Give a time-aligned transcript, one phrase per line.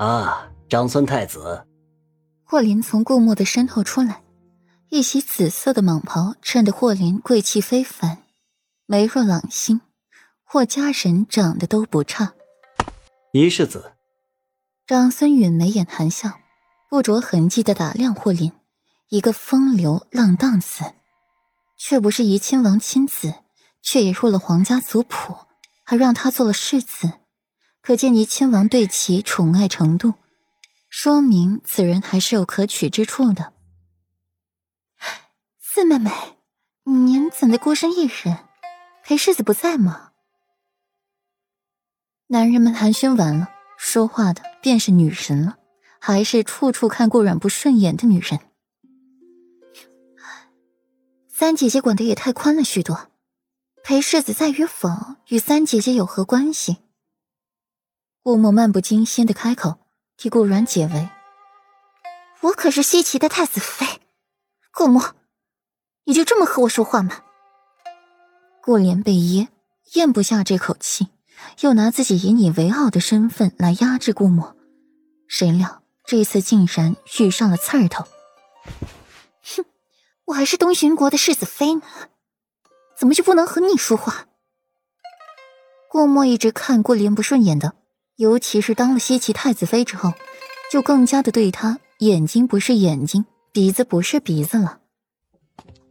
[0.00, 1.66] 啊，长孙太子。
[2.42, 4.22] 霍林从顾墨的身后出来，
[4.88, 8.22] 一袭紫色的蟒袍衬得霍林贵气非凡，
[8.86, 9.82] 眉若朗星。
[10.42, 12.32] 霍家人长得都不差。
[13.34, 13.92] 一世子。
[14.86, 16.30] 长孙允眉眼含笑，
[16.88, 18.50] 不着痕迹的打量霍林，
[19.10, 20.94] 一个风流浪荡子，
[21.76, 23.34] 却不是怡亲王亲子，
[23.82, 25.36] 却也入了皇家族谱，
[25.84, 27.12] 还让他做了世子，
[27.82, 30.14] 可见怡亲王对其宠爱程度。
[30.88, 33.52] 说明此人还是有可取之处的。
[35.60, 36.10] 四妹妹，
[36.82, 38.38] 您怎的孤身一人？
[39.04, 40.10] 裴世子不在吗？
[42.26, 43.48] 男人们寒暄完了，
[43.78, 45.58] 说话的便是女神了，
[46.00, 48.40] 还是处处看顾阮不顺眼的女人。
[51.28, 53.10] 三姐姐管的也太宽了许多，
[53.82, 54.88] 裴世子在与否，
[55.28, 56.78] 与三姐姐有何关系？
[58.22, 59.78] 顾墨漫不经心的开口。
[60.16, 61.08] 替顾阮解围，
[62.42, 63.86] 我可是西岐的太子妃，
[64.70, 65.14] 顾墨，
[66.04, 67.22] 你就这么和我说话吗？
[68.62, 69.48] 顾莲被噎，
[69.94, 71.08] 咽不下这口气，
[71.60, 74.54] 又拿自己引以为傲的身份来压制顾墨，
[75.26, 78.04] 谁料这次竟然遇上了刺儿头。
[79.42, 79.64] 哼，
[80.26, 81.82] 我还是东巡国的世子妃呢，
[82.94, 84.26] 怎么就不能和你说话？
[85.88, 87.79] 顾墨一直看顾莲不顺眼的。
[88.20, 90.12] 尤其是当了西岐太子妃之后，
[90.70, 94.80] 就更加的对他眼睛不是眼睛，鼻子不是鼻子了。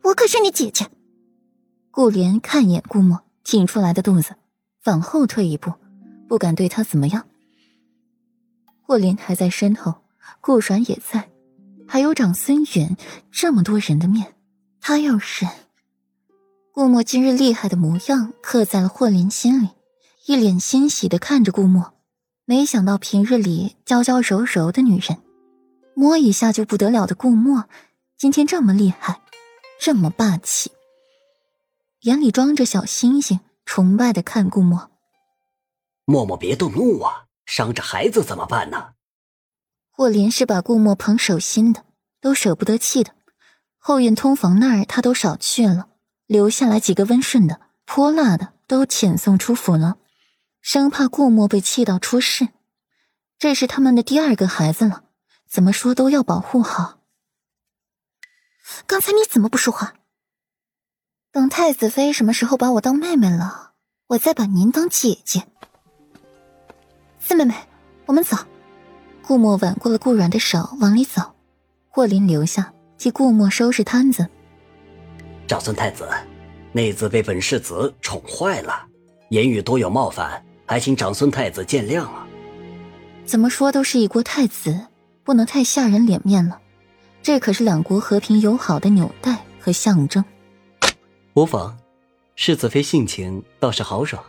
[0.03, 0.87] 我可是你姐姐。
[1.89, 4.35] 顾莲看一眼顾墨挺出来的肚子，
[4.85, 5.73] 往后退一步，
[6.27, 7.25] 不敢对他怎么样。
[8.83, 9.95] 霍林还在身后，
[10.39, 11.31] 顾阮也在，
[11.87, 12.95] 还有长孙远，
[13.31, 14.35] 这么多人的面，
[14.79, 15.49] 他要忍。
[16.71, 19.69] 顾墨今日厉害的模样刻在了霍林心里，
[20.27, 21.95] 一脸欣喜的看着顾墨。
[22.49, 25.21] 没想到平日里娇娇柔柔的女人，
[25.93, 27.65] 摸一下就不得了的顾墨，
[28.17, 29.21] 今天这么厉害，
[29.79, 30.71] 这么霸气，
[32.01, 34.89] 眼里装着小星星，崇拜的看顾墨。
[36.05, 38.93] 默默别动怒啊，伤着孩子怎么办呢？
[39.91, 41.85] 霍林是把顾墨捧手心的，
[42.19, 43.11] 都舍不得气的。
[43.77, 45.89] 后院通房那儿他都少去了，
[46.25, 49.97] 留下来几个温顺的、泼辣的，都遣送出府了。
[50.61, 52.49] 生怕顾墨被气到出事，
[53.37, 55.03] 这是他们的第二个孩子了，
[55.47, 56.99] 怎么说都要保护好。
[58.85, 59.95] 刚才你怎么不说话？
[61.31, 63.73] 等太子妃什么时候把我当妹妹了，
[64.07, 65.47] 我再把您当姐姐。
[67.19, 67.55] 四妹妹，
[68.05, 68.37] 我们走。
[69.21, 71.35] 顾墨挽过了顾阮的手，往里走。
[71.87, 74.27] 霍林留下替顾墨收拾摊子。
[75.47, 76.09] 长孙太子，
[76.71, 78.87] 内子被本世子宠坏了，
[79.29, 80.43] 言语多有冒犯。
[80.69, 82.27] 还请长孙太子见谅啊！
[83.25, 84.85] 怎么说都是一国太子，
[85.23, 86.61] 不能太下人脸面了。
[87.23, 90.23] 这可是两国和平友好的纽带和象征。
[91.33, 91.75] 无妨，
[92.35, 94.23] 世子妃性情倒是豪爽。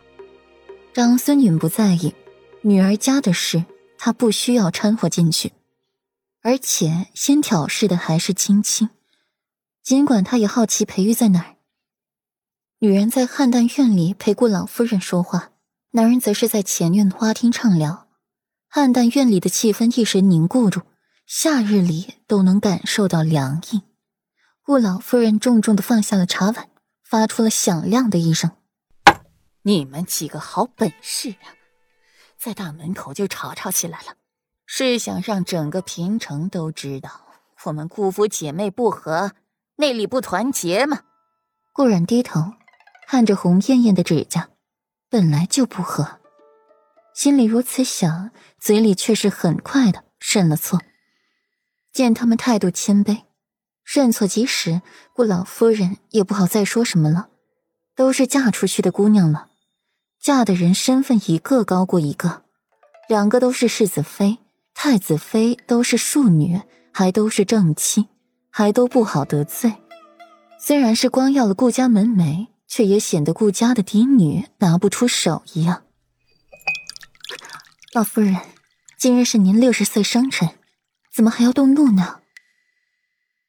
[0.95, 2.15] 长孙允不在意，
[2.63, 3.63] 女儿家的事
[3.99, 5.53] 他不需要掺和进去。
[6.41, 8.89] 而且先挑事的还是青青，
[9.83, 11.57] 尽管他也好奇裴玉在哪儿。
[12.79, 15.50] 女人在汉淡院里陪顾老夫人说话。
[15.93, 18.07] 男人则是在前院花厅畅聊，
[18.69, 20.83] 暗淡院里的气氛一时凝固住，
[21.27, 23.83] 夏日里都能感受到凉意。
[24.63, 26.69] 顾老夫人重重的放下了茶碗，
[27.03, 28.53] 发出了响亮的一声
[29.63, 31.59] ：“你们几个好本事啊，
[32.39, 34.15] 在大门口就吵吵起来了，
[34.67, 37.11] 是想让整个平城都知道
[37.65, 39.33] 我们顾府姐妹不和，
[39.75, 41.01] 内里不团结吗？”
[41.75, 42.53] 顾然低头，
[43.09, 44.50] 看着红艳艳的指甲。
[45.11, 46.21] 本来就不和，
[47.13, 50.81] 心里如此想，嘴里却是很快的认了错。
[51.93, 53.23] 见他们态度谦卑，
[53.85, 54.83] 认错及时，
[55.13, 57.29] 顾老夫人也不好再说什么了。
[57.97, 59.49] 都是嫁出去的姑娘了，
[60.21, 62.45] 嫁的人身份一个高过一个，
[63.09, 64.39] 两个都是世子妃、
[64.75, 66.63] 太子妃，都是庶女，
[66.93, 68.07] 还都是正妻，
[68.49, 69.75] 还都不好得罪。
[70.61, 72.47] 虽然是光要了顾家门楣。
[72.71, 75.83] 却也显得顾家的嫡女拿不出手一样。
[77.93, 78.37] 老夫人，
[78.97, 80.51] 今日是您六十岁生辰，
[81.13, 82.21] 怎么还要动怒呢？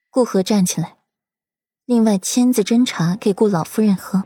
[0.09, 0.95] 顾河站起来，
[1.85, 4.23] 另外亲自斟茶给顾老夫人喝，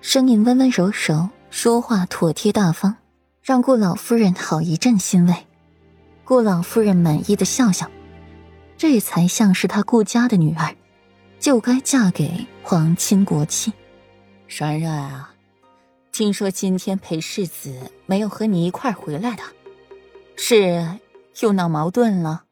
[0.00, 2.94] 声音温温柔柔，说话妥帖大方，
[3.42, 5.34] 让顾老夫人好一阵欣慰。
[6.22, 7.90] 顾老夫人满意的笑笑，
[8.76, 10.76] 这才像是她顾家的女儿，
[11.40, 13.72] 就该嫁给皇亲国戚。
[14.48, 15.34] 软软啊，
[16.10, 19.42] 听说今天裴世子没有和你一块回来的，
[20.36, 20.98] 是
[21.40, 22.44] 又闹矛盾了？